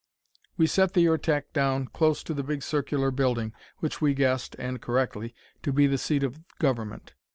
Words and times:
We 0.57 0.65
set 0.65 0.93
the 0.95 1.05
Ertak 1.07 1.53
down 1.53 1.85
close 1.85 2.23
to 2.23 2.33
the 2.33 2.41
big 2.41 2.63
circular 2.63 3.11
building, 3.11 3.53
which 3.81 4.01
we 4.01 4.15
guessed 4.15 4.55
and 4.57 4.81
correctly 4.81 5.35
to 5.61 5.71
be 5.71 5.85
the 5.85 5.99
seat 5.99 6.23
of 6.23 6.39
government. 6.57 7.13